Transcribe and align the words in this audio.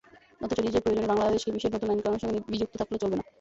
অথচ 0.41 0.59
নিজের 0.59 0.83
প্রয়োজনেই 0.83 1.09
বাংলাদেশকে 1.11 1.49
বিশ্বের 1.51 1.73
নতুন 1.73 1.89
আইন-কানুনের 1.89 2.23
সঙ্গে 2.23 2.39
বিযুক্ত 2.47 2.73
থাকলে 2.79 2.97
চলবে 3.01 3.15
না। 3.17 3.23